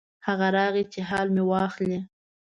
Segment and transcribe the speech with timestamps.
[0.27, 1.99] هغه راغی چې حال مې واخلي.